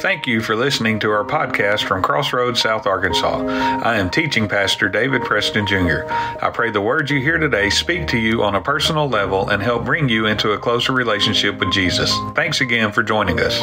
[0.00, 3.44] Thank you for listening to our podcast from Crossroads, South Arkansas.
[3.46, 6.10] I am teaching pastor David Preston Jr.
[6.10, 9.62] I pray the words you hear today speak to you on a personal level and
[9.62, 12.16] help bring you into a closer relationship with Jesus.
[12.34, 13.58] Thanks again for joining us.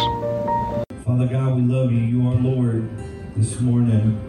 [1.03, 2.01] Father God, we love you.
[2.01, 2.87] You are Lord
[3.35, 4.21] this morning.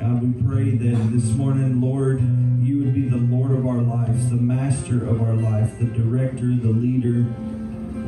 [0.00, 2.22] God, we pray that this morning, Lord,
[2.60, 6.46] you would be the Lord of our lives, the master of our life, the director,
[6.46, 7.24] the leader.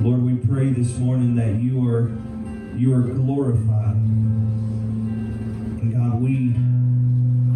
[0.02, 2.10] Lord, we pray this morning that you are
[2.78, 3.96] you are glorified.
[5.80, 6.54] And God, we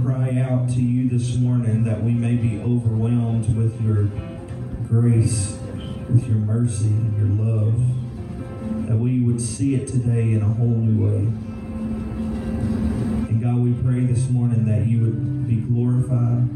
[0.03, 4.05] cry out to you this morning that we may be overwhelmed with your
[4.89, 5.59] grace,
[6.09, 7.77] with your mercy and your love,
[8.89, 11.19] that we would see it today in a whole new way.
[13.29, 16.49] And God, we pray this morning that you would be glorified,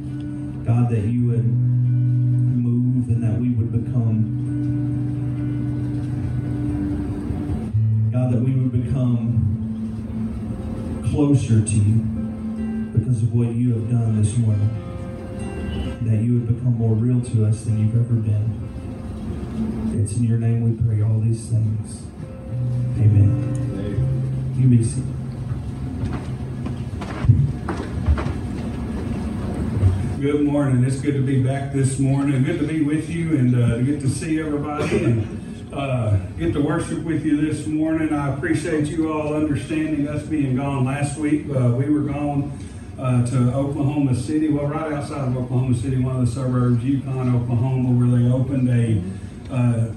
[0.65, 4.44] God, that you would move and that we would become
[8.15, 9.43] God, that we would become
[11.11, 11.95] closer to you
[12.93, 14.71] because of what you have done this morning.
[16.03, 20.01] That you would become more real to us than you've ever been.
[20.01, 22.05] It's in your name we pray all these things.
[23.01, 24.55] Amen.
[24.59, 25.03] You may see.
[30.21, 30.85] Good morning.
[30.85, 32.45] It's good to be back this morning.
[32.45, 35.44] Good to be with you and uh, to get to see everybody and
[35.75, 38.13] uh, get to worship with you this morning.
[38.13, 41.47] I appreciate you all understanding us being gone last week.
[41.49, 42.57] Uh, we were gone
[42.99, 47.35] uh, to Oklahoma City, well, right outside of Oklahoma City, one of the suburbs, Yukon,
[47.35, 49.03] Oklahoma, where they opened a
[49.53, 49.93] uh,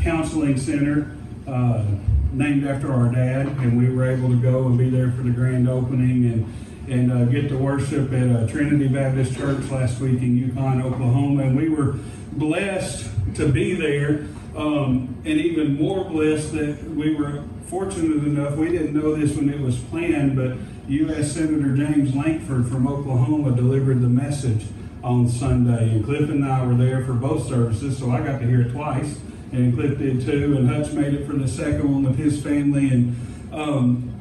[0.02, 1.84] counseling center uh,
[2.32, 5.30] named after our dad, and we were able to go and be there for the
[5.30, 6.54] grand opening and
[6.88, 11.44] and uh, get to worship at uh, Trinity Baptist Church last week in Yukon, Oklahoma,
[11.44, 11.94] and we were
[12.32, 18.56] blessed to be there, um, and even more blessed that we were fortunate enough.
[18.56, 20.56] We didn't know this when it was planned, but
[20.88, 21.32] U.S.
[21.32, 24.66] Senator James Lankford from Oklahoma delivered the message
[25.02, 28.46] on Sunday, and Cliff and I were there for both services, so I got to
[28.46, 29.18] hear it twice,
[29.52, 32.90] and Cliff did too, and Hutch made it for the second one with his family,
[32.90, 34.14] and um,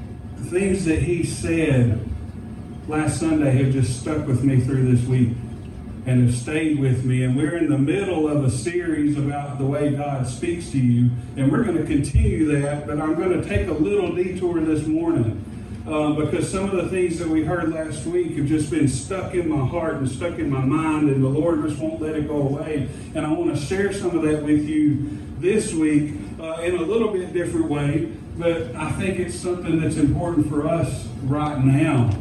[0.45, 2.07] things that he said
[2.87, 5.29] last Sunday have just stuck with me through this week
[6.09, 7.23] and have stayed with me.
[7.23, 11.11] And we're in the middle of a series about the way God speaks to you,
[11.37, 12.87] and we're going to continue that.
[12.87, 15.45] But I'm going to take a little detour this morning
[15.87, 19.35] uh, because some of the things that we heard last week have just been stuck
[19.35, 22.27] in my heart and stuck in my mind, and the Lord just won't let it
[22.27, 22.89] go away.
[23.13, 26.81] And I want to share some of that with you this week uh, in a
[26.81, 28.11] little bit different way.
[28.35, 32.17] But I think it's something that's important for us right now.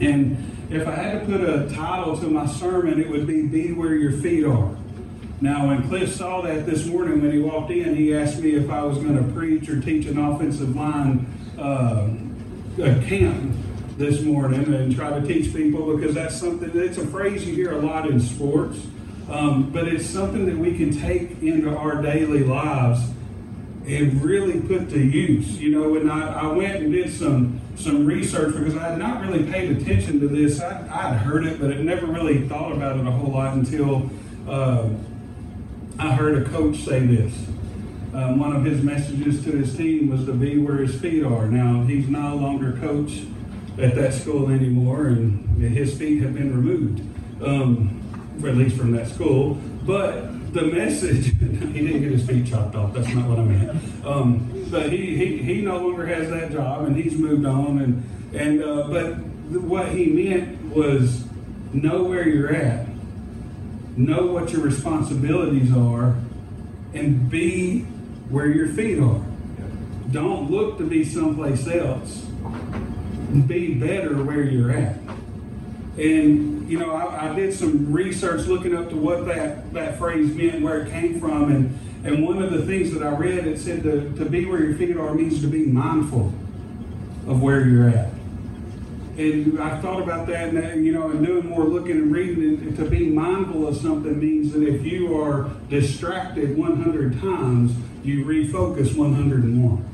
[0.00, 3.72] And if I had to put a title to my sermon, it would be Be
[3.72, 4.76] Where Your Feet Are.
[5.40, 8.70] Now, when Cliff saw that this morning when he walked in, he asked me if
[8.70, 11.26] I was going to preach or teach an offensive line
[11.58, 12.08] uh,
[12.76, 13.54] camp
[13.98, 17.72] this morning and try to teach people because that's something, it's a phrase you hear
[17.72, 18.78] a lot in sports,
[19.28, 23.00] um, but it's something that we can take into our daily lives
[23.86, 25.60] and really put to use.
[25.60, 29.26] You know, when I, I went and did some some research because I had not
[29.26, 30.60] really paid attention to this.
[30.60, 34.10] I, I'd heard it, but I never really thought about it a whole lot until
[34.48, 34.88] uh,
[35.98, 37.34] I heard a coach say this.
[38.14, 41.46] Um, one of his messages to his team was to be where his feet are.
[41.48, 43.22] Now, he's no longer coach
[43.76, 47.00] at that school anymore, and his feet have been removed,
[47.44, 48.00] um,
[48.46, 49.54] at least from that school.
[49.84, 51.26] But the message,
[51.72, 52.94] he didn't get his feet chopped off.
[52.94, 54.06] That's not what I meant.
[54.06, 57.80] Um, but he, he, he no longer has that job, and he's moved on.
[57.80, 59.16] And, and uh, But
[59.60, 61.24] what he meant was
[61.72, 62.86] know where you're at,
[63.96, 66.16] know what your responsibilities are,
[66.94, 67.80] and be
[68.30, 69.24] where your feet are.
[70.12, 72.20] Don't look to be someplace else.
[73.46, 75.03] Be better where you're at.
[75.96, 80.34] And you know, I, I, did some research looking up to what that, that phrase
[80.34, 83.60] meant, where it came from, and, and one of the things that I read, it
[83.60, 86.32] said to, to be where your feet are means to be mindful
[87.28, 88.10] of where you're at.
[89.16, 92.42] And I thought about that, and that, you know, and doing more looking and reading,
[92.66, 97.72] and to be mindful of something means that if you are distracted 100 times,
[98.02, 99.93] you refocus 101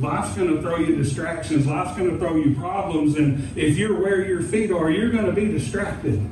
[0.00, 1.66] life's going to throw you distractions.
[1.66, 3.16] Life's going to throw you problems.
[3.16, 6.26] And if you're where your feet are, you're going to be distracted.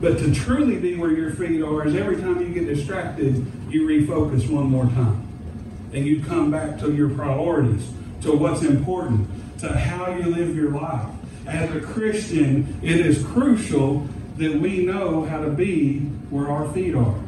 [0.00, 3.86] But to truly be where your feet are is every time you get distracted, you
[3.86, 5.28] refocus one more time.
[5.92, 7.88] And you come back to your priorities,
[8.22, 9.28] to what's important,
[9.60, 11.06] to how you live your life.
[11.46, 14.08] As a Christian, it is crucial
[14.38, 16.00] that we know how to be
[16.30, 17.20] where our feet are.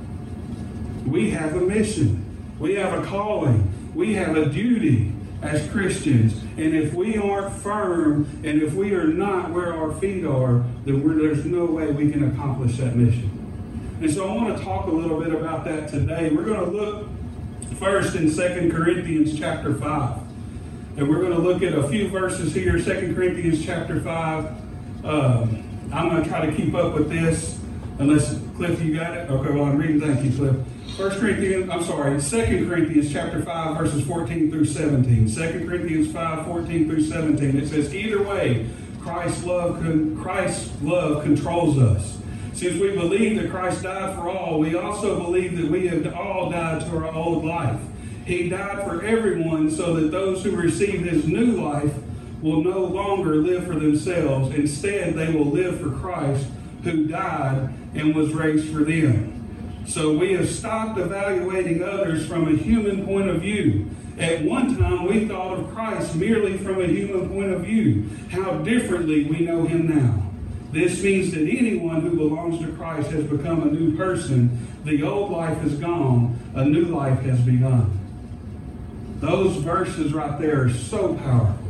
[1.06, 2.24] We have a mission.
[2.58, 3.70] We have a calling.
[3.94, 6.40] We have a duty as Christians.
[6.56, 11.18] And if we aren't firm and if we are not where our feet are, then
[11.18, 13.30] there's no way we can accomplish that mission.
[14.00, 16.30] And so I want to talk a little bit about that today.
[16.30, 17.08] We're going to look
[17.78, 20.20] first in Second Corinthians chapter 5.
[20.96, 25.04] And we're going to look at a few verses here, Second Corinthians chapter 5.
[25.04, 27.58] Um, I'm going to try to keep up with this,
[27.98, 29.30] unless, Cliff, you got it?
[29.30, 30.00] Okay, well, I'm reading.
[30.00, 30.56] Thank you, Cliff.
[30.96, 35.28] First Corinthians, I'm sorry, Second Corinthians chapter 5, verses 14 through 17.
[35.28, 37.56] Second Corinthians 5, 14 through 17.
[37.56, 38.70] It says, Either way,
[39.00, 39.82] Christ's love,
[40.16, 42.20] Christ's love controls us.
[42.52, 46.48] Since we believe that Christ died for all, we also believe that we have all
[46.48, 47.80] died to our old life.
[48.24, 51.92] He died for everyone so that those who receive his new life
[52.40, 54.54] will no longer live for themselves.
[54.54, 56.46] Instead, they will live for Christ
[56.84, 59.33] who died and was raised for them.
[59.86, 63.90] So we have stopped evaluating others from a human point of view.
[64.18, 68.08] At one time, we thought of Christ merely from a human point of view.
[68.30, 70.22] How differently we know him now.
[70.72, 74.66] This means that anyone who belongs to Christ has become a new person.
[74.84, 77.96] The old life is gone, a new life has begun.
[79.20, 81.64] Those verses right there are so powerful.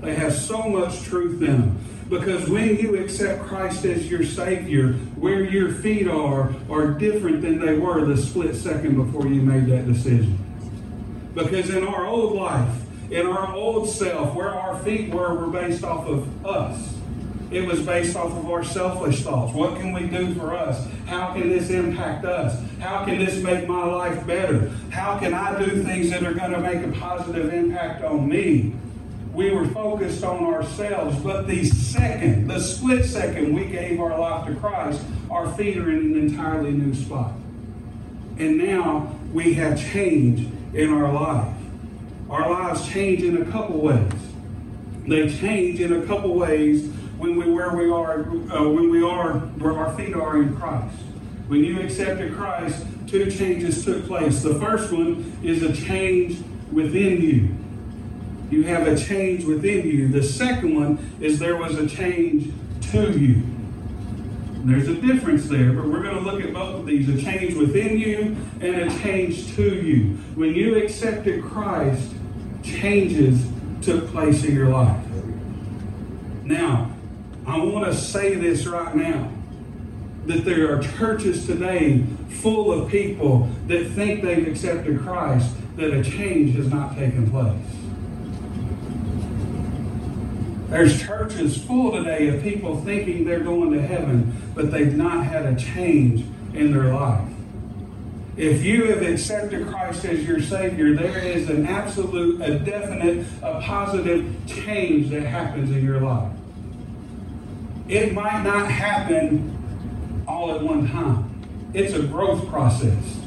[0.00, 1.77] They have so much truth in them.
[2.08, 7.58] Because when you accept Christ as your Savior, where your feet are are different than
[7.58, 10.38] they were the split second before you made that decision.
[11.34, 12.74] Because in our old life,
[13.10, 16.94] in our old self, where our feet were were based off of us.
[17.50, 19.54] It was based off of our selfish thoughts.
[19.54, 20.86] What can we do for us?
[21.06, 22.62] How can this impact us?
[22.78, 24.68] How can this make my life better?
[24.90, 28.74] How can I do things that are going to make a positive impact on me?
[29.38, 34.44] We were focused on ourselves, but the second, the split second we gave our life
[34.48, 35.00] to Christ,
[35.30, 37.34] our feet are in an entirely new spot.
[38.40, 41.54] And now we have change in our life.
[42.28, 44.10] Our lives change in a couple ways.
[45.06, 49.34] They change in a couple ways when we where we are uh, when we are
[49.60, 50.96] where our feet are in Christ.
[51.46, 54.42] When you accepted Christ, two changes took place.
[54.42, 56.42] The first one is a change
[56.72, 57.67] within you.
[58.50, 60.08] You have a change within you.
[60.08, 62.52] The second one is there was a change
[62.90, 63.42] to you.
[64.64, 67.54] There's a difference there, but we're going to look at both of these a change
[67.54, 70.16] within you and a change to you.
[70.34, 72.12] When you accepted Christ,
[72.62, 73.46] changes
[73.82, 75.04] took place in your life.
[76.44, 76.90] Now,
[77.46, 79.30] I want to say this right now
[80.26, 86.02] that there are churches today full of people that think they've accepted Christ, that a
[86.02, 87.56] change has not taken place.
[90.68, 95.46] There's churches full today of people thinking they're going to heaven, but they've not had
[95.46, 97.26] a change in their life.
[98.36, 103.60] If you have accepted Christ as your Savior, there is an absolute, a definite, a
[103.62, 106.30] positive change that happens in your life.
[107.88, 111.70] It might not happen all at one time.
[111.72, 113.18] It's a growth process.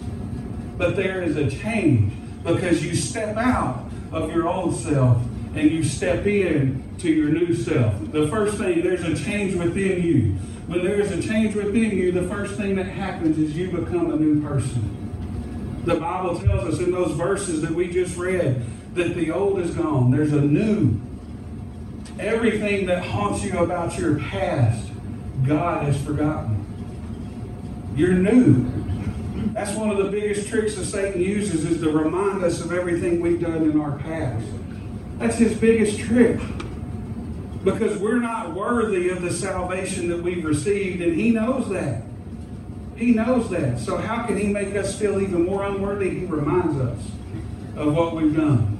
[0.77, 5.21] But there is a change because you step out of your old self
[5.55, 7.93] and you step in to your new self.
[8.11, 10.23] The first thing, there's a change within you.
[10.67, 14.11] When there is a change within you, the first thing that happens is you become
[14.11, 15.81] a new person.
[15.83, 18.63] The Bible tells us in those verses that we just read
[18.93, 20.11] that the old is gone.
[20.11, 21.01] There's a new.
[22.19, 24.89] Everything that haunts you about your past,
[25.45, 26.57] God has forgotten.
[27.95, 28.69] You're new.
[29.53, 33.19] That's one of the biggest tricks that Satan uses is to remind us of everything
[33.19, 34.45] we've done in our past.
[35.21, 36.39] That's his biggest trick.
[37.63, 42.01] Because we're not worthy of the salvation that we've received, and he knows that.
[42.95, 43.77] He knows that.
[43.77, 46.09] So how can he make us feel even more unworthy?
[46.09, 46.99] He reminds us
[47.75, 48.79] of what we've done.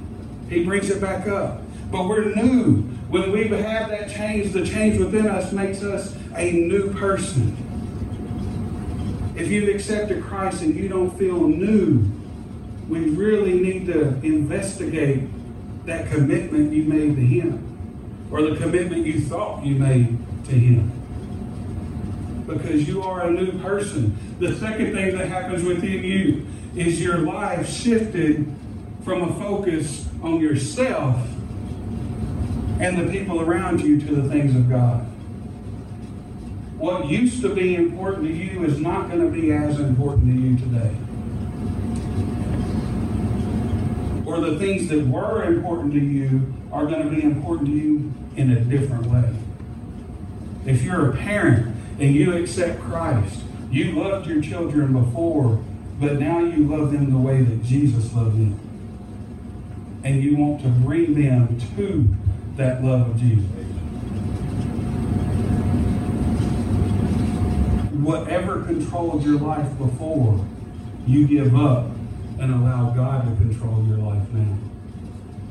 [0.50, 1.62] He brings it back up.
[1.92, 2.88] But we're new.
[3.08, 7.56] When we have that change, the change within us makes us a new person.
[9.36, 12.10] If you've accepted Christ and you don't feel new,
[12.88, 15.28] we really need to investigate
[15.84, 20.90] that commitment you made to Him or the commitment you thought you made to Him.
[22.46, 24.18] Because you are a new person.
[24.38, 28.46] The second thing that happens within you is your life shifted
[29.04, 31.16] from a focus on yourself
[32.80, 35.00] and the people around you to the things of God.
[36.78, 40.40] What used to be important to you is not going to be as important to
[40.40, 40.96] you today.
[44.32, 48.12] Or the things that were important to you are going to be important to you
[48.34, 49.28] in a different way.
[50.64, 55.62] If you're a parent and you accept Christ, you loved your children before,
[56.00, 58.58] but now you love them the way that Jesus loved them.
[60.04, 62.14] and you want to bring them to
[62.56, 63.44] that love of Jesus.
[68.02, 70.44] Whatever controlled your life before,
[71.06, 71.86] you give up
[72.42, 74.58] and allow God to control your life now.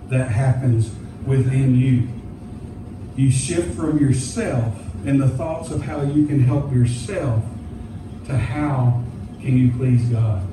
[0.10, 0.91] That happens
[1.25, 2.10] within you.
[3.15, 7.45] You shift from yourself and the thoughts of how you can help yourself
[8.25, 9.03] to how
[9.39, 10.45] can you please God.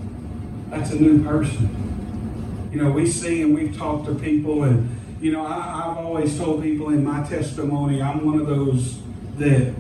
[0.71, 2.68] That's a new person.
[2.73, 6.38] You know, we see and we've talked to people, and, you know, I, have always
[6.38, 9.00] told people in my testimony, I'm one of those
[9.38, 9.75] that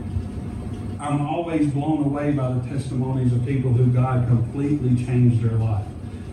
[0.98, 5.86] I'm always blown away by the testimonies of people who God completely changed their life.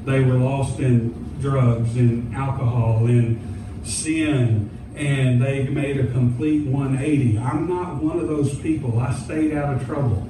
[0.05, 3.39] They were lost in drugs and alcohol and
[3.83, 7.39] sin, and they made a complete 180.
[7.39, 8.99] I'm not one of those people.
[8.99, 10.27] I stayed out of trouble.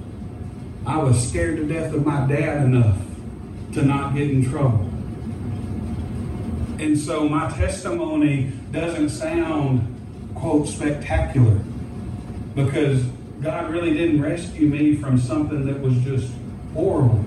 [0.86, 2.98] I was scared to death of my dad enough
[3.74, 4.90] to not get in trouble.
[6.80, 9.94] And so my testimony doesn't sound,
[10.36, 11.60] quote, spectacular
[12.56, 13.04] because
[13.42, 16.32] God really didn't rescue me from something that was just
[16.74, 17.26] horrible.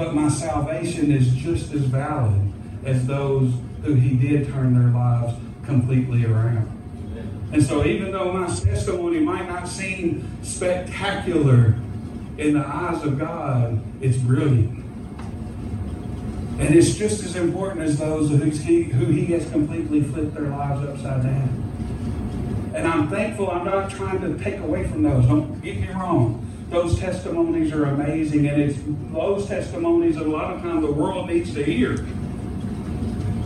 [0.00, 2.50] But my salvation is just as valid
[2.86, 3.52] as those
[3.82, 5.34] who He did turn their lives
[5.66, 6.70] completely around.
[7.52, 11.74] And so, even though my testimony might not seem spectacular
[12.38, 14.82] in the eyes of God, it's brilliant.
[16.58, 20.48] And it's just as important as those who he, who he has completely flipped their
[20.48, 22.72] lives upside down.
[22.74, 25.26] And I'm thankful, I'm not trying to take away from those.
[25.26, 26.49] Don't get me wrong.
[26.70, 28.78] Those testimonies are amazing, and it's
[29.12, 31.96] those testimonies that a lot of times the world needs to hear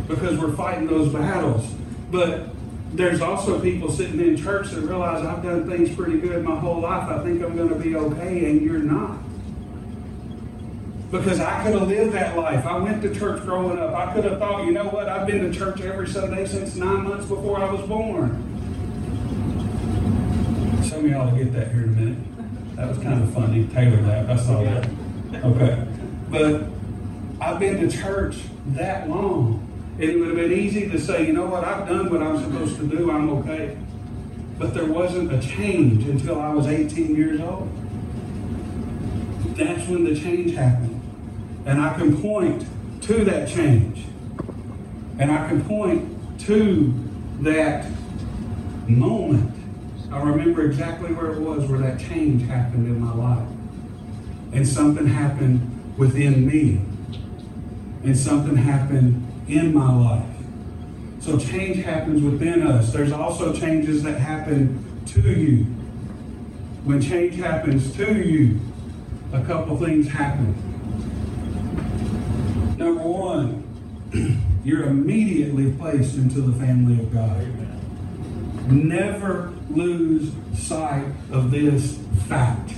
[0.06, 1.66] because we're fighting those battles.
[2.10, 2.50] But
[2.92, 6.80] there's also people sitting in church that realize I've done things pretty good my whole
[6.80, 7.08] life.
[7.08, 9.18] I think I'm going to be okay, and you're not.
[11.10, 12.66] Because I could have lived that life.
[12.66, 13.94] I went to church growing up.
[13.94, 15.08] I could have thought, you know what?
[15.08, 18.50] I've been to church every Sunday since nine months before I was born.
[20.84, 22.33] Some of y'all will get that here in a minute.
[22.76, 23.66] That was kind of funny.
[23.68, 24.30] Taylor laughed.
[24.30, 24.88] I saw that.
[25.44, 25.86] Okay.
[26.30, 26.66] But
[27.40, 28.36] I've been to church
[28.68, 29.60] that long.
[29.94, 32.42] And it would have been easy to say, you know what, I've done what I'm
[32.42, 33.76] supposed to do, I'm okay.
[34.58, 37.70] But there wasn't a change until I was 18 years old.
[39.56, 41.00] That's when the change happened.
[41.64, 42.66] And I can point
[43.02, 44.04] to that change.
[45.20, 46.92] And I can point to
[47.42, 47.86] that
[48.88, 49.53] moment.
[50.14, 53.48] I remember exactly where it was where that change happened in my life.
[54.52, 56.80] And something happened within me.
[58.04, 60.36] And something happened in my life.
[61.18, 62.92] So change happens within us.
[62.92, 65.64] There's also changes that happen to you.
[66.84, 68.60] When change happens to you,
[69.32, 70.54] a couple things happen.
[72.78, 77.44] Number one, you're immediately placed into the family of God.
[78.70, 82.70] Never lose sight of this fact.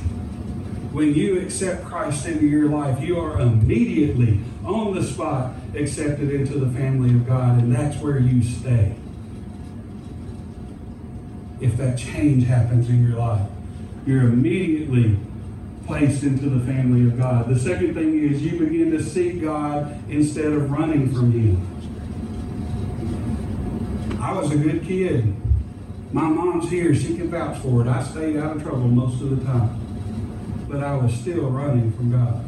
[0.92, 6.58] When you accept Christ into your life, you are immediately on the spot accepted into
[6.58, 8.96] the family of God, and that's where you stay.
[11.60, 13.46] If that change happens in your life,
[14.06, 15.18] you're immediately
[15.86, 17.48] placed into the family of God.
[17.48, 21.60] The second thing is you begin to seek God instead of running from Him.
[24.20, 25.34] I was a good kid.
[26.12, 26.94] My mom's here.
[26.94, 27.88] She can vouch for it.
[27.88, 29.80] I stayed out of trouble most of the time.
[30.68, 32.44] But I was still running from God.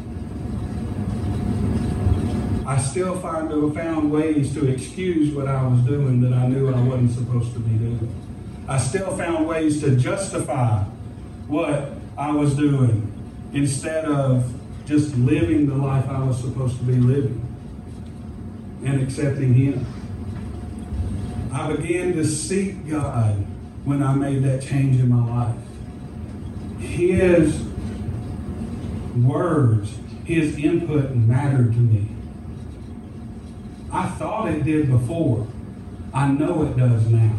[2.67, 6.81] I still find found ways to excuse what I was doing that I knew I
[6.83, 8.15] wasn't supposed to be doing.
[8.69, 10.83] I still found ways to justify
[11.47, 13.11] what I was doing
[13.55, 14.53] instead of
[14.85, 17.43] just living the life I was supposed to be living
[18.85, 19.87] and accepting Him.
[21.53, 23.35] I began to seek God
[23.85, 25.57] when I made that change in my life.
[26.81, 27.63] His
[29.17, 32.09] words, His input mattered to me.
[33.91, 35.47] I thought it did before.
[36.13, 37.35] I know it does now.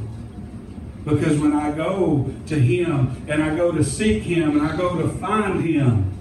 [1.05, 4.97] Because when I go to Him and I go to seek Him and I go
[5.01, 6.11] to find Him,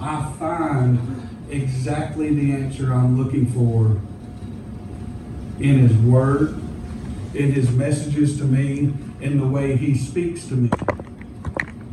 [0.00, 4.00] I find exactly the answer I'm looking for
[5.62, 6.61] in His Word,
[7.34, 10.70] in His messages to me, in the way He speaks to me.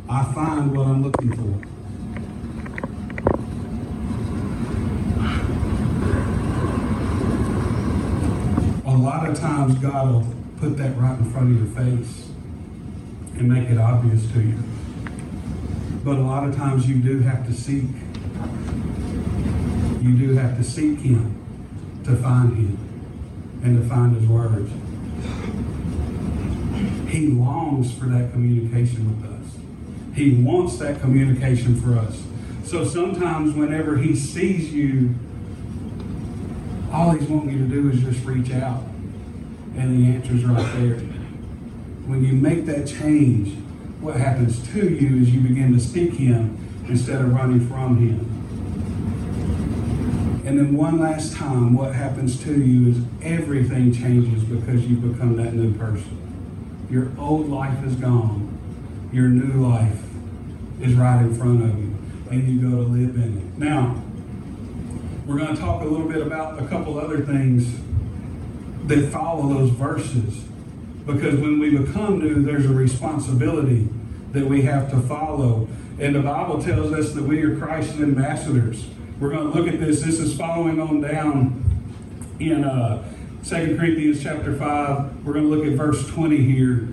[0.09, 1.65] I find what I'm looking for.
[8.85, 10.27] A lot of times God will
[10.59, 12.29] put that right in front of your face
[13.37, 14.57] and make it obvious to you.
[16.03, 17.85] But a lot of times you do have to seek.
[20.01, 21.35] You do have to seek Him
[22.05, 22.77] to find Him.
[23.61, 24.71] and to find his words.
[27.09, 29.57] He longs for that communication with us.
[30.15, 32.21] He wants that communication for us.
[32.63, 35.15] So sometimes whenever he sees you,
[36.91, 38.83] all he's wanting you to do is just reach out.
[39.75, 40.99] And the answer's right there.
[42.05, 43.57] When you make that change,
[44.01, 48.35] what happens to you is you begin to seek him instead of running from him.
[50.45, 55.35] And then one last time, what happens to you is everything changes because you become
[55.37, 56.28] that new person.
[56.89, 58.57] Your old life is gone.
[59.11, 60.01] Your new life
[60.81, 61.95] is right in front of you.
[62.31, 63.57] And you go to live in it.
[63.57, 64.01] Now,
[65.25, 67.79] we're going to talk a little bit about a couple other things
[68.85, 70.43] that follow those verses.
[71.05, 73.87] Because when we become new, there's a responsibility
[74.31, 75.67] that we have to follow.
[75.99, 78.87] And the Bible tells us that we are Christ's ambassadors.
[79.19, 80.01] We're going to look at this.
[80.01, 81.63] This is following on down
[82.39, 83.03] in uh,
[83.45, 85.25] 2 Corinthians chapter 5.
[85.25, 86.89] We're going to look at verse 20 here.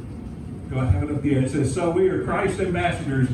[0.71, 1.43] Do I have it up here?
[1.43, 3.29] It says, So we are Christ's ambassadors.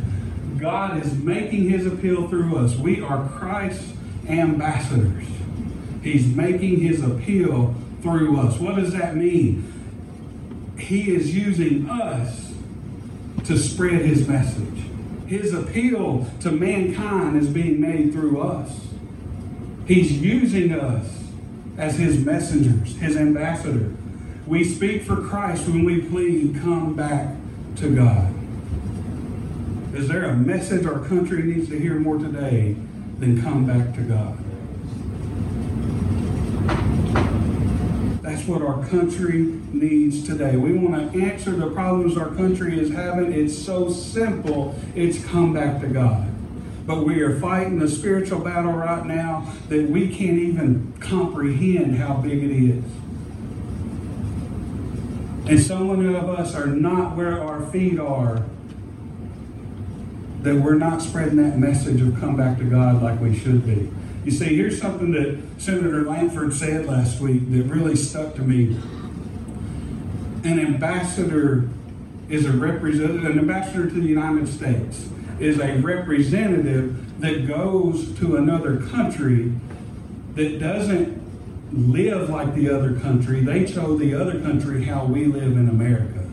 [0.58, 2.74] God is making his appeal through us.
[2.76, 3.92] We are Christ's
[4.28, 5.26] ambassadors.
[6.02, 8.58] He's making his appeal through us.
[8.58, 9.68] What does that mean?
[10.78, 12.52] He is using us
[13.44, 14.84] to spread his message.
[15.26, 18.86] His appeal to mankind is being made through us.
[19.86, 21.21] He's using us
[21.78, 23.92] as his messengers, his ambassador.
[24.46, 27.36] We speak for Christ when we plead, come back
[27.76, 28.34] to God.
[29.94, 32.76] Is there a message our country needs to hear more today
[33.18, 34.38] than come back to God?
[38.22, 40.56] That's what our country needs today.
[40.56, 43.32] We want to answer the problems our country is having.
[43.32, 44.78] It's so simple.
[44.94, 46.31] It's come back to God.
[46.84, 52.14] But we are fighting a spiritual battle right now that we can't even comprehend how
[52.14, 52.84] big it is.
[55.48, 58.44] And so many of us are not where our feet are,
[60.42, 63.90] that we're not spreading that message of come back to God like we should be.
[64.24, 68.76] You see, here's something that Senator Lankford said last week that really stuck to me.
[70.44, 71.68] An ambassador
[72.28, 75.08] is a representative, an ambassador to the United States
[75.42, 79.52] is a representative that goes to another country
[80.34, 81.20] that doesn't
[81.72, 83.40] live like the other country.
[83.40, 86.24] They show the other country how we live in America.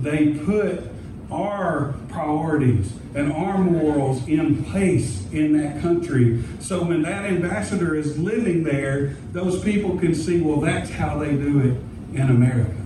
[0.00, 0.82] They put
[1.30, 6.44] our priorities and our morals in place in that country.
[6.60, 11.32] So when that ambassador is living there, those people can see, well, that's how they
[11.32, 12.76] do it in America.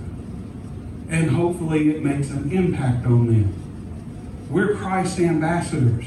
[1.09, 3.60] And hopefully it makes an impact on them.
[4.51, 6.05] We're Christ's ambassadors.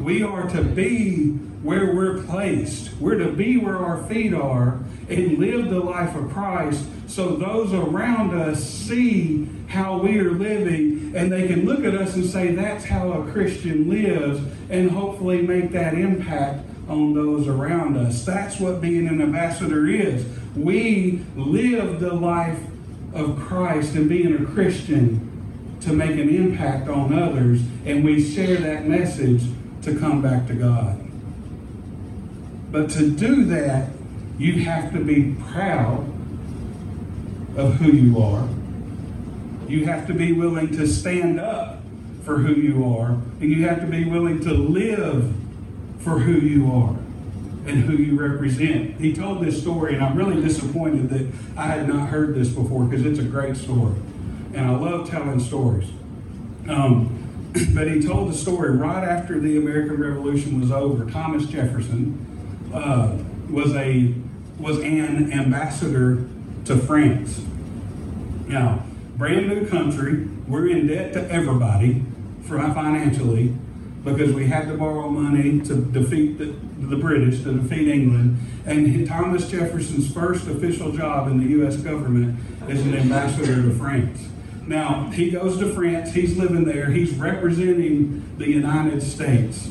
[0.00, 1.32] We are to be
[1.64, 2.92] where we're placed.
[3.00, 7.72] We're to be where our feet are and live the life of Christ so those
[7.72, 12.54] around us see how we are living and they can look at us and say,
[12.54, 14.40] that's how a Christian lives,
[14.70, 18.24] and hopefully make that impact on those around us.
[18.24, 20.24] That's what being an ambassador is.
[20.54, 22.60] We live the life
[23.12, 25.31] of Christ and being a Christian
[25.84, 29.42] to make an impact on others, and we share that message
[29.82, 30.98] to come back to God.
[32.70, 33.90] But to do that,
[34.38, 36.08] you have to be proud
[37.56, 38.48] of who you are.
[39.68, 41.80] You have to be willing to stand up
[42.24, 45.34] for who you are, and you have to be willing to live
[45.98, 46.96] for who you are
[47.66, 49.00] and who you represent.
[49.00, 52.84] He told this story, and I'm really disappointed that I had not heard this before
[52.84, 53.94] because it's a great story.
[54.54, 55.88] And I love telling stories.
[56.68, 57.18] Um,
[57.74, 61.10] but he told the story right after the American Revolution was over.
[61.10, 63.16] Thomas Jefferson uh,
[63.50, 64.14] was a
[64.58, 66.28] was an ambassador
[66.66, 67.42] to France.
[68.46, 68.84] Now,
[69.16, 72.04] brand new country, we're in debt to everybody
[72.44, 73.56] for financially
[74.04, 76.54] because we had to borrow money to defeat the,
[76.86, 78.38] the British, to defeat England.
[78.66, 81.76] And Thomas Jefferson's first official job in the U.S.
[81.76, 82.38] government
[82.68, 84.28] is an ambassador to France.
[84.66, 89.70] Now, he goes to France, he's living there, he's representing the United States.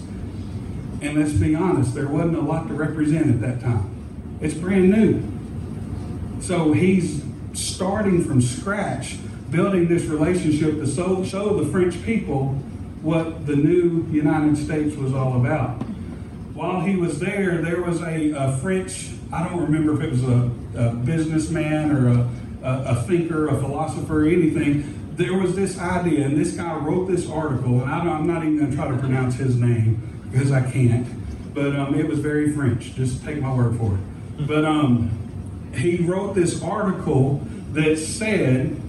[1.02, 3.90] And let's be honest, there wasn't a lot to represent at that time.
[4.42, 5.24] It's brand new.
[6.42, 7.24] So he's
[7.54, 9.18] starting from scratch,
[9.50, 12.50] building this relationship to show, show the French people
[13.02, 15.82] what the new United States was all about.
[16.54, 20.24] While he was there, there was a, a French, I don't remember if it was
[20.24, 22.30] a, a businessman or a,
[22.64, 24.98] a, thinker, a philosopher, anything.
[25.16, 28.58] There was this idea, and this guy wrote this article, and I am not even
[28.58, 31.08] going to try to pronounce his name because I can't.
[31.54, 32.94] But um, it was very French.
[32.96, 34.48] Just take my word for it.
[34.48, 35.12] But um,
[35.76, 37.42] he wrote this article
[37.74, 38.82] that said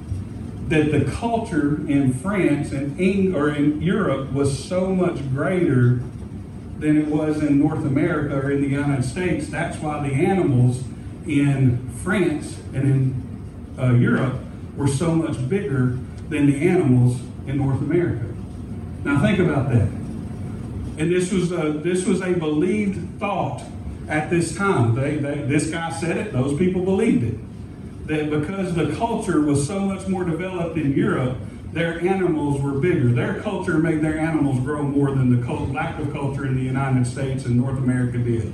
[0.69, 6.01] that the culture in France and Eng- or in Europe was so much greater
[6.79, 9.49] than it was in North America or in the United States.
[9.49, 10.83] That's why the animals
[11.27, 13.32] in France and in
[13.79, 14.39] uh, Europe
[14.77, 18.27] were so much bigger than the animals in North America.
[19.05, 19.89] Now think about that.
[20.99, 23.63] And this was a, this was a believed thought
[24.09, 24.95] at this time.
[24.95, 28.07] They, they, this guy said it, those people believed it.
[28.07, 31.39] That because the culture was so much more developed in Europe,
[31.73, 33.09] their animals were bigger.
[33.09, 37.07] Their culture made their animals grow more than the lack of culture in the United
[37.07, 38.53] States and North America did.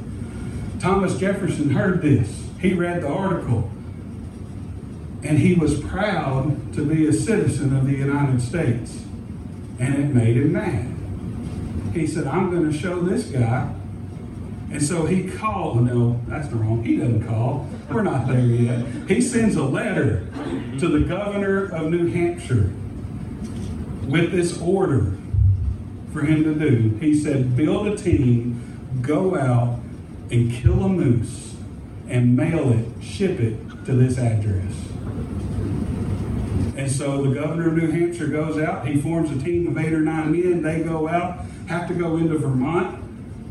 [0.79, 2.49] Thomas Jefferson heard this.
[2.61, 3.71] He read the article.
[5.23, 9.03] And he was proud to be a citizen of the United States.
[9.79, 10.95] And it made him mad.
[11.93, 13.75] He said, I'm going to show this guy.
[14.71, 15.83] And so he called.
[15.85, 16.85] No, that's wrong.
[16.85, 17.67] He doesn't call.
[17.91, 18.87] We're not there yet.
[19.09, 20.27] He sends a letter
[20.79, 22.71] to the governor of New Hampshire
[24.07, 25.17] with this order
[26.13, 26.99] for him to do.
[27.01, 29.81] He said, build a team, go out
[30.31, 31.55] and kill a moose
[32.09, 34.75] and mail it, ship it to this address.
[36.77, 38.87] And so the governor of New Hampshire goes out.
[38.87, 40.63] He forms a team of eight or nine men.
[40.63, 43.03] They go out, have to go into Vermont,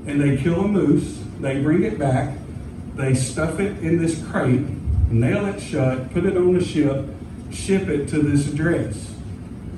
[0.08, 1.20] and they kill a moose.
[1.42, 2.38] They bring it back.
[2.96, 4.62] They stuff it in this crate,
[5.12, 7.06] nail it shut, put it on the ship,
[7.52, 9.14] ship it to this address.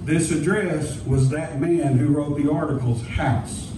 [0.03, 3.73] This address was that man who wrote the article's house.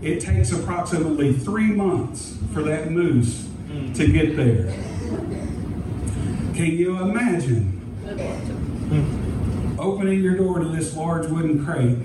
[0.00, 3.48] It takes approximately three months for that moose
[3.94, 4.72] to get there.
[6.54, 7.64] Can you imagine
[8.90, 9.80] hmm.
[9.80, 11.96] opening your door to this large wooden crate,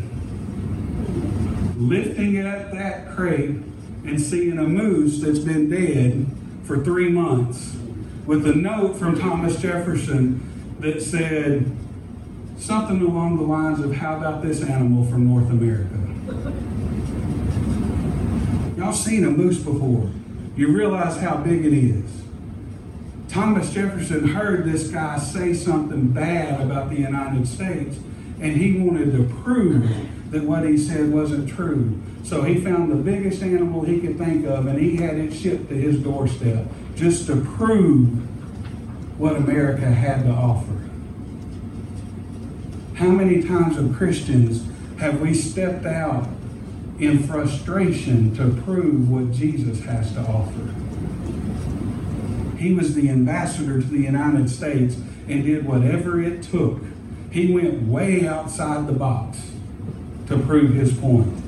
[1.77, 3.57] lifting up that crate,
[4.05, 6.27] and seeing a moose that's been dead
[6.63, 7.75] for three months
[8.25, 10.41] with a note from Thomas Jefferson
[10.79, 11.69] that said
[12.57, 15.97] something along the lines of, How about this animal from North America?
[18.77, 20.09] Y'all seen a moose before.
[20.55, 22.26] You realize how big it is.
[23.29, 27.97] Thomas Jefferson heard this guy say something bad about the United States,
[28.39, 29.89] and he wanted to prove
[30.31, 32.01] that what he said wasn't true.
[32.23, 35.69] So he found the biggest animal he could think of, and he had it shipped
[35.69, 38.09] to his doorstep just to prove
[39.19, 40.73] what America had to offer.
[42.95, 44.67] How many times of Christians
[44.99, 46.27] have we stepped out
[46.99, 50.73] in frustration to prove what Jesus has to offer?
[52.57, 54.95] He was the ambassador to the United States
[55.27, 56.81] and did whatever it took.
[57.31, 59.51] He went way outside the box
[60.27, 61.43] to prove his point.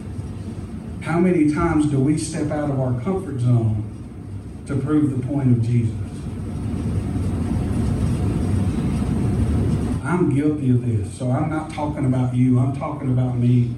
[1.01, 3.83] How many times do we step out of our comfort zone
[4.67, 5.95] to prove the point of Jesus?
[10.03, 13.75] I'm guilty of this, so I'm not talking about you, I'm talking about me.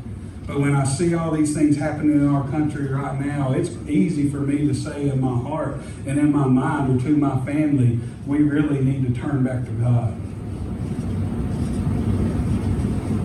[0.52, 4.30] But when I see all these things happening in our country right now, it's easy
[4.30, 8.02] for me to say in my heart and in my mind or to my family,
[8.26, 10.14] we really need to turn back to God.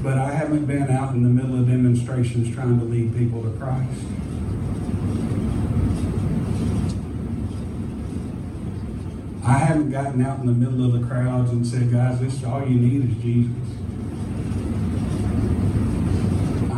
[0.04, 3.50] But I haven't been out in the middle of demonstrations trying to lead people to
[3.58, 3.90] Christ.
[9.44, 12.64] I haven't gotten out in the middle of the crowds and said, guys, this all
[12.64, 13.76] you need is Jesus.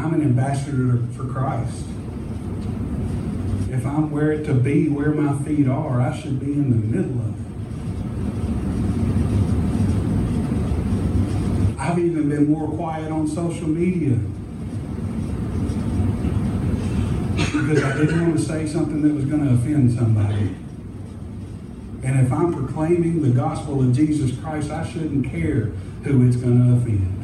[0.09, 1.85] I'm an ambassador for Christ.
[3.71, 7.21] If I'm where to be, where my feet are, I should be in the middle
[7.21, 7.45] of it.
[11.81, 14.19] I've even been more quiet on social media
[17.37, 20.55] because I didn't want to say something that was going to offend somebody.
[22.05, 25.73] And if I'm proclaiming the gospel of Jesus Christ, I shouldn't care
[26.05, 27.18] who it's going to offend.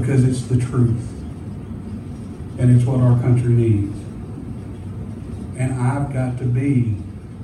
[0.00, 1.08] Because it's the truth.
[2.58, 3.96] And it's what our country needs.
[5.58, 6.96] And I've got to be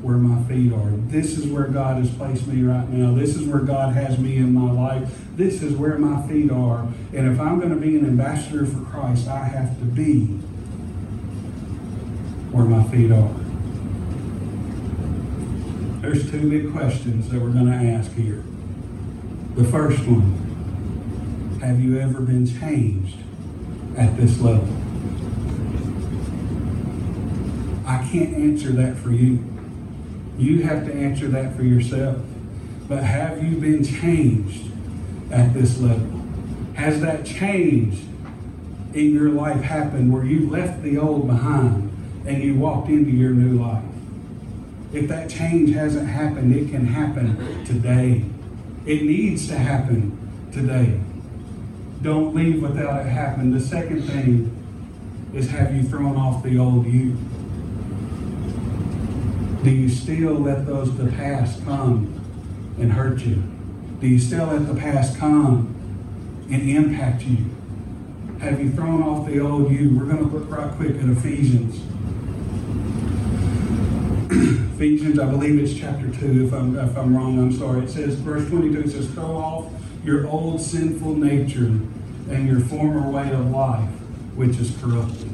[0.03, 0.91] where my feet are.
[1.09, 3.15] This is where God has placed me right now.
[3.15, 5.27] This is where God has me in my life.
[5.37, 6.87] This is where my feet are.
[7.13, 10.27] And if I'm going to be an ambassador for Christ, I have to be
[12.53, 13.35] where my feet are.
[16.01, 18.45] There's two big questions that we're going to ask here.
[19.57, 20.46] The first one
[21.61, 23.17] Have you ever been changed
[23.97, 24.69] at this level?
[27.87, 29.45] I can't answer that for you.
[30.39, 32.19] You have to answer that for yourself.
[32.89, 34.71] But have you been changed
[35.31, 36.23] at this level?
[36.75, 38.01] Has that change
[38.97, 41.93] in your life happened where you left the old behind
[42.27, 43.85] and you walked into your new life.
[44.93, 48.25] If that change hasn't happened, it can happen today.
[48.87, 50.17] It needs to happen
[50.53, 50.99] today.
[52.03, 53.53] Don't leave without it happening.
[53.53, 54.53] The second thing
[55.35, 57.17] is have you thrown off the old you?
[59.65, 62.13] Do you still let those the past come
[62.79, 63.43] and hurt you?
[64.01, 65.75] Do you still let the past come
[66.51, 67.39] and impact you?
[68.41, 69.99] Have you thrown off the old you?
[69.99, 71.77] We're going to look right quick at Ephesians.
[74.75, 76.47] Ephesians, I believe it's chapter 2.
[76.47, 77.85] If I'm, if I'm wrong, I'm sorry.
[77.85, 79.73] It says, verse 22, it says, throw off
[80.07, 81.81] your old sinful nature
[82.31, 83.91] and your former way of life,
[84.37, 85.31] which is corrupted.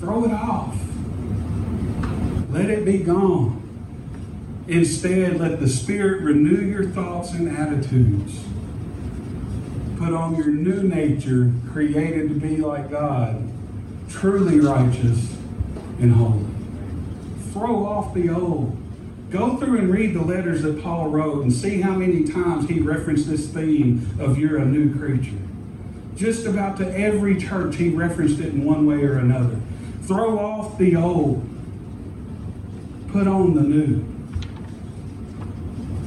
[0.00, 0.74] Throw it off.
[2.50, 3.56] Let it be gone.
[4.66, 8.40] Instead, let the Spirit renew your thoughts and attitudes.
[9.98, 13.42] Put on your new nature, created to be like God,
[14.08, 15.36] truly righteous
[15.98, 16.46] and holy.
[17.52, 18.78] Throw off the old.
[19.30, 22.80] Go through and read the letters that Paul wrote and see how many times he
[22.80, 25.36] referenced this theme of you're a new creature.
[26.16, 29.60] Just about to every church, he referenced it in one way or another.
[30.02, 31.46] Throw off the old,
[33.12, 34.04] put on the new.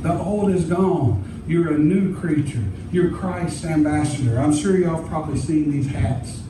[0.02, 1.44] The old is gone.
[1.48, 2.64] You're a new creature.
[2.92, 4.40] You're Christ's ambassador.
[4.40, 6.42] I'm sure y'all have probably seen these hats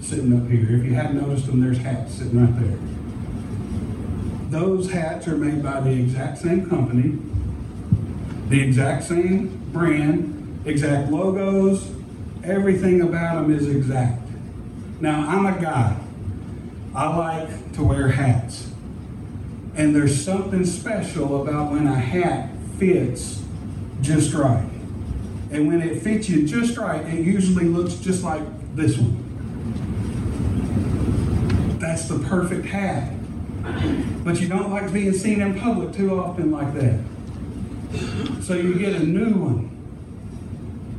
[0.00, 0.76] sitting up here.
[0.76, 2.78] If you haven't noticed them, there's hats sitting right there.
[4.52, 7.16] Those hats are made by the exact same company,
[8.50, 11.90] the exact same brand, exact logos,
[12.44, 14.20] everything about them is exact.
[15.00, 15.96] Now, I'm a guy.
[16.94, 18.70] I like to wear hats.
[19.74, 23.42] And there's something special about when a hat fits
[24.02, 24.68] just right.
[25.50, 28.42] And when it fits you just right, it usually looks just like
[28.76, 29.16] this one.
[31.80, 33.14] That's the perfect hat.
[34.24, 37.00] But you don't like being seen in public too often like that.
[38.42, 39.68] So you get a new one.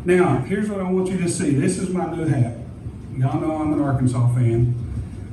[0.06, 1.52] Now, here's what I want you to see.
[1.52, 2.58] This is my new hat.
[3.18, 4.76] Y'all know I'm an Arkansas fan.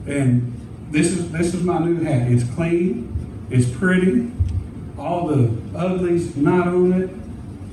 [0.06, 0.56] And
[0.90, 2.30] this is this is my new hat.
[2.30, 4.30] It's clean, it's pretty,
[4.98, 7.10] all the uglies not on it.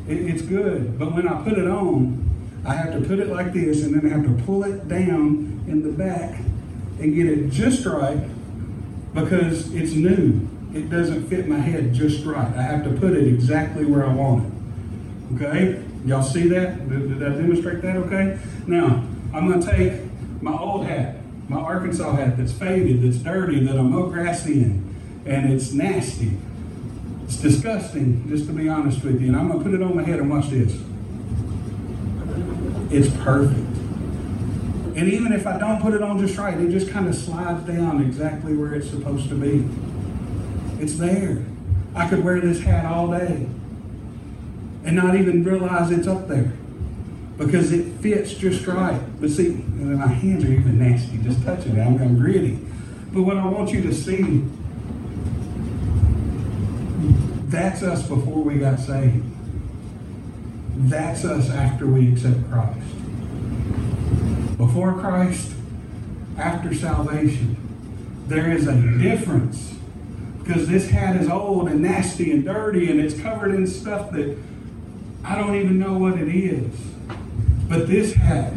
[0.07, 0.31] it.
[0.31, 0.99] It's good.
[0.99, 2.23] But when I put it on,
[2.65, 5.63] I have to put it like this and then I have to pull it down
[5.67, 6.39] in the back
[6.99, 8.19] and get it just right
[9.23, 10.47] because it's new.
[10.73, 12.53] It doesn't fit my head just right.
[12.55, 15.35] I have to put it exactly where I want it.
[15.35, 15.83] Okay?
[16.05, 16.87] Y'all see that?
[16.89, 18.39] Did, did I demonstrate that okay?
[18.67, 19.03] Now,
[19.33, 20.01] I'm going to take
[20.41, 21.17] my old hat,
[21.49, 26.37] my Arkansas hat that's faded, that's dirty, that I mow grass in, and it's nasty.
[27.25, 29.27] It's disgusting, just to be honest with you.
[29.27, 30.79] And I'm going to put it on my head and watch this.
[32.89, 33.76] It's perfect.
[34.97, 37.67] And even if I don't put it on just right, it just kind of slides
[37.67, 39.69] down exactly where it's supposed to be.
[40.83, 41.45] It's there.
[41.93, 43.47] I could wear this hat all day
[44.83, 46.51] and not even realize it's up there
[47.37, 48.99] because it fits just right.
[49.21, 51.79] But see, uh, my hands are even nasty just touching it.
[51.79, 52.55] I'm, I'm gritty.
[53.13, 54.43] But what I want you to see,
[57.49, 59.23] that's us before we got saved.
[60.89, 62.96] That's us after we accept Christ.
[64.57, 65.53] Before Christ,
[66.37, 67.57] after salvation,
[68.27, 69.75] there is a difference.
[70.43, 74.37] Because this hat is old and nasty and dirty and it's covered in stuff that
[75.23, 76.73] I don't even know what it is.
[77.67, 78.53] But this hat,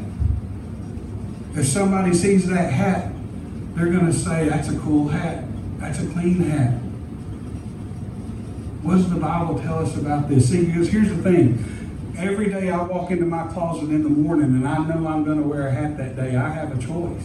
[1.55, 3.13] if somebody sees that hat,
[3.75, 5.45] they're going to say, that's a cool hat.
[5.79, 6.75] That's a clean hat.
[8.83, 10.51] What does the Bible tell us about this?
[10.51, 11.80] See, because here's the thing.
[12.21, 15.41] Every day I walk into my closet in the morning and I know I'm going
[15.41, 16.37] to wear a hat that day.
[16.37, 17.25] I have a choice.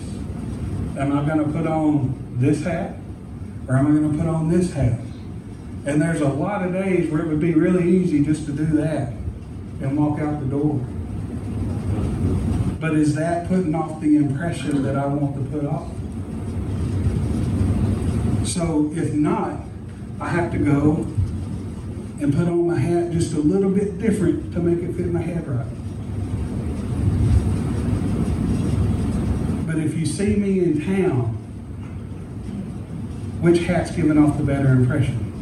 [0.97, 2.95] Am I going to put on this hat
[3.67, 5.01] or am I going to put on this hat?
[5.86, 8.65] And there's a lot of days where it would be really easy just to do
[8.77, 9.10] that
[9.81, 10.75] and walk out the door.
[12.79, 15.91] But is that putting off the impression that I want to put off?
[18.47, 19.60] So if not,
[20.21, 21.05] I have to go
[22.25, 25.21] and put on my hat just a little bit different to make it fit my
[25.21, 25.67] head right.
[29.67, 31.35] But if you see me in town,
[33.41, 35.33] which hat's giving off the better impression?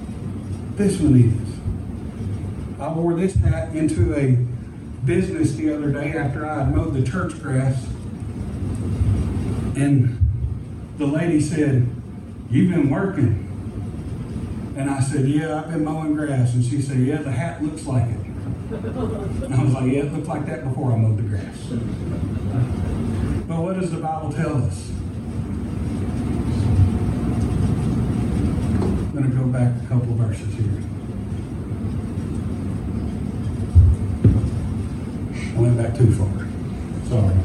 [0.76, 2.82] This one is.
[2.82, 4.36] I wore this hat into a
[5.06, 7.82] business the other day after I had mowed the church grass.
[9.78, 10.20] And
[10.98, 11.90] the lady said,
[12.52, 13.43] You've been working.
[14.84, 16.54] And I said, Yeah, I've been mowing grass.
[16.54, 18.20] And she said, Yeah, the hat looks like it.
[18.20, 21.58] And I was like, Yeah, it looked like that before I mowed the grass.
[23.48, 24.90] But what does the Bible tell us?
[29.00, 30.84] I'm going to go back a couple verses here.
[35.56, 36.46] I went back too far.
[37.08, 37.38] Sorry.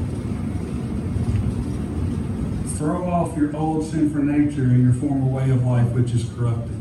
[2.78, 6.77] Throw off your old sinful nature and your former way of life, which is corrupted.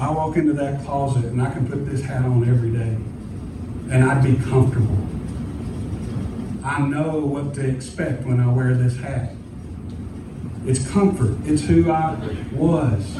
[0.00, 2.96] I walk into that closet and I can put this hat on every day,
[3.94, 5.06] and I'd be comfortable.
[6.64, 9.32] I know what to expect when I wear this hat.
[10.64, 11.36] It's comfort.
[11.44, 12.16] It's who I
[12.52, 13.18] was.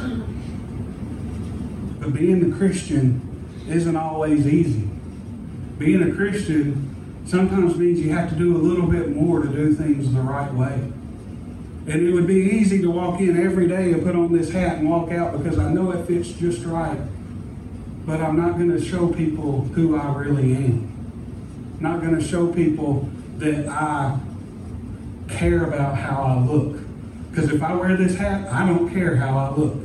[1.99, 3.21] But being a Christian
[3.67, 4.89] isn't always easy.
[5.77, 9.73] Being a Christian sometimes means you have to do a little bit more to do
[9.75, 10.91] things the right way.
[11.91, 14.77] And it would be easy to walk in every day and put on this hat
[14.77, 16.97] and walk out because I know it fits just right.
[18.05, 21.75] But I'm not going to show people who I really am.
[21.81, 24.17] Not going to show people that I
[25.27, 26.77] care about how I look.
[27.29, 29.75] Because if I wear this hat, I don't care how I look.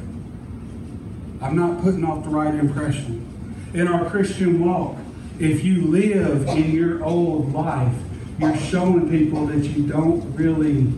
[1.42, 3.26] I'm not putting off the right impression.
[3.74, 4.96] In our Christian walk,
[5.40, 7.96] if you live in your old life,
[8.38, 10.92] you're showing people that you don't really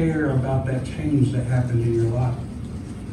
[0.00, 2.34] care about that change that happened in your life.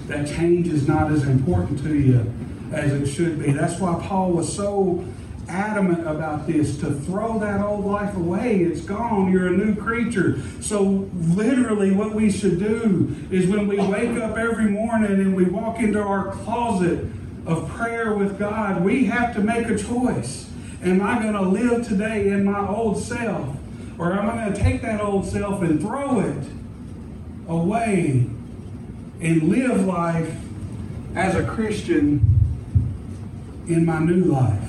[0.07, 2.33] That change is not as important to you
[2.71, 3.51] as it should be.
[3.51, 5.05] That's why Paul was so
[5.49, 8.59] adamant about this to throw that old life away.
[8.59, 9.31] It's gone.
[9.31, 10.41] You're a new creature.
[10.61, 15.43] So, literally, what we should do is when we wake up every morning and we
[15.43, 17.05] walk into our closet
[17.45, 20.49] of prayer with God, we have to make a choice.
[20.81, 23.57] Am I going to live today in my old self?
[23.97, 26.56] Or am I going to take that old self and throw it
[27.47, 28.27] away
[29.21, 30.35] and live life
[31.15, 32.21] as a Christian
[33.67, 34.63] in my new life?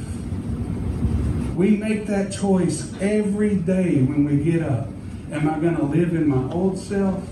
[1.55, 4.89] We make that choice every day when we get up.
[5.33, 7.23] Am I going to live in my old self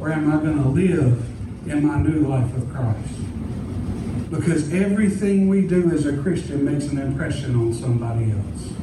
[0.00, 1.24] or am I going to live
[1.68, 4.30] in my new life of Christ?
[4.30, 8.75] Because everything we do as a Christian makes an impression on somebody else.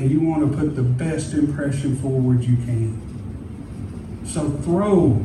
[0.00, 2.98] And you want to put the best impression forward you can.
[4.24, 5.22] So throw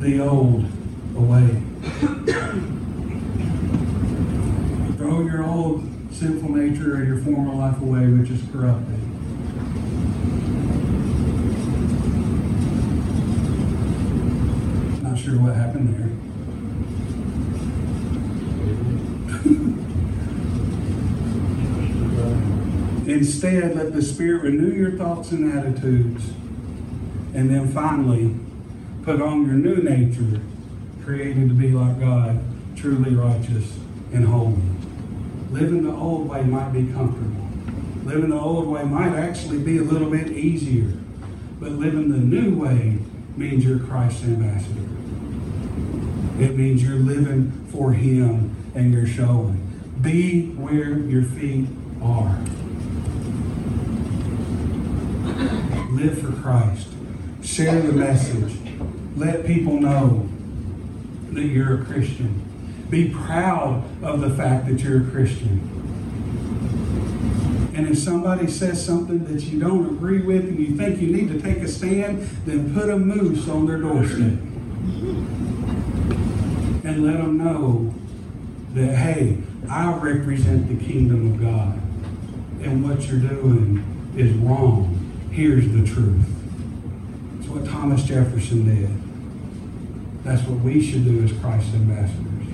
[0.00, 0.66] the old
[1.16, 1.62] away.
[4.98, 9.00] throw your old sinful nature or your former life away, which is corrupted.
[15.02, 16.03] Not sure what happened there.
[23.14, 26.30] Instead, let the Spirit renew your thoughts and attitudes.
[27.32, 28.34] And then finally,
[29.04, 30.40] put on your new nature,
[31.04, 32.40] created to be like God,
[32.76, 33.78] truly righteous
[34.12, 34.60] and holy.
[35.52, 37.46] Living the old way might be comfortable.
[38.02, 40.92] Living the old way might actually be a little bit easier.
[41.60, 42.98] But living the new way
[43.36, 44.80] means you're Christ's ambassador.
[46.42, 49.60] It means you're living for Him and you're showing.
[50.02, 51.68] Be where your feet
[52.02, 52.40] are.
[55.94, 56.88] Live for Christ.
[57.44, 58.56] Share the message.
[59.16, 60.28] Let people know
[61.30, 62.42] that you're a Christian.
[62.90, 65.70] Be proud of the fact that you're a Christian.
[67.76, 71.28] And if somebody says something that you don't agree with and you think you need
[71.28, 74.40] to take a stand, then put a moose on their doorstep.
[76.82, 77.94] And let them know
[78.74, 79.38] that, hey,
[79.70, 81.80] I represent the kingdom of God.
[82.66, 84.93] And what you're doing is wrong.
[85.34, 86.24] Here's the truth.
[87.32, 90.24] That's what Thomas Jefferson did.
[90.24, 92.46] That's what we should do as Christ's ambassadors.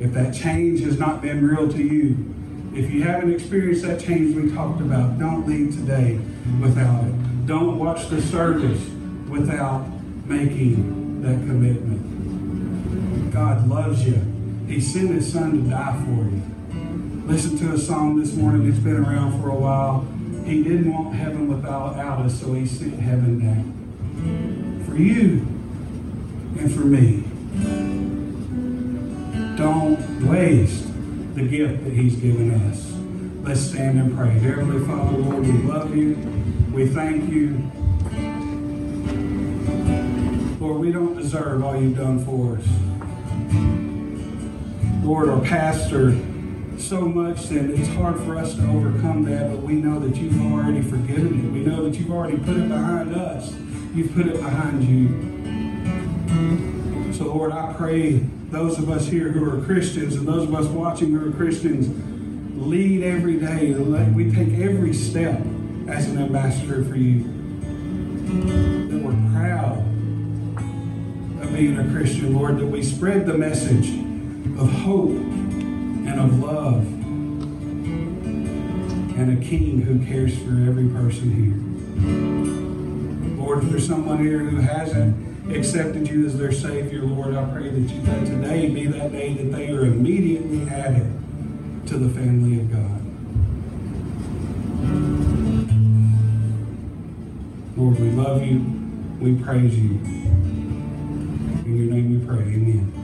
[0.00, 2.34] If that change has not been real to you,
[2.74, 6.18] if you haven't experienced that change we talked about, don't leave today
[6.62, 7.46] without it.
[7.46, 8.80] Don't watch the service
[9.28, 9.86] without
[10.24, 13.34] making that commitment.
[13.34, 14.16] God loves you.
[14.66, 16.42] He sent his son to die for you.
[17.26, 20.08] Listen to a song this morning that's been around for a while.
[20.44, 24.84] He didn't want heaven without us, so he sent heaven down.
[24.86, 25.46] For you
[26.58, 27.24] and for me.
[29.56, 30.86] Don't waste
[31.34, 32.92] the gift that He's given us.
[33.42, 34.30] Let's stand and pray.
[34.30, 36.16] Heavenly Father, Lord, we love you.
[36.72, 37.70] We thank you.
[40.60, 42.66] Lord, we don't deserve all you've done for us.
[45.04, 46.12] Lord, our pastor,
[46.80, 50.40] so much that it's hard for us to overcome that, but we know that you've
[50.52, 51.52] already forgiven it.
[51.52, 53.54] We know that you've already put it behind us.
[53.94, 55.08] You've put it behind you.
[57.12, 58.20] So, Lord, I pray
[58.50, 61.88] those of us here who are Christians and those of us watching who are Christians
[62.56, 63.72] lead every day.
[63.72, 65.40] We take every step
[65.88, 67.24] as an ambassador for you.
[68.88, 69.78] That we're proud
[71.42, 73.90] of being a Christian, Lord, that we spread the message
[74.58, 75.18] of hope
[76.06, 77.00] and of love
[79.20, 81.56] and a king who cares for every person here.
[83.36, 87.68] Lord, if there's someone here who hasn't accepted you as their Savior, Lord, I pray
[87.68, 91.12] that you that today be that day that they are immediately added
[91.86, 93.00] to the family of God.
[97.76, 98.60] Lord, we love you.
[99.20, 100.00] We praise you.
[101.64, 102.38] In your name we pray.
[102.38, 102.99] Amen.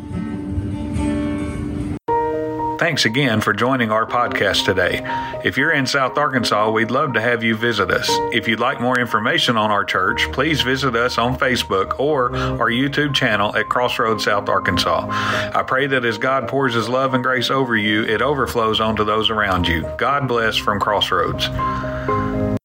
[2.78, 5.00] Thanks again for joining our podcast today.
[5.42, 8.06] If you're in South Arkansas, we'd love to have you visit us.
[8.34, 12.70] If you'd like more information on our church, please visit us on Facebook or our
[12.70, 15.06] YouTube channel at Crossroads South Arkansas.
[15.08, 19.04] I pray that as God pours His love and grace over you, it overflows onto
[19.04, 19.90] those around you.
[19.96, 21.48] God bless from Crossroads.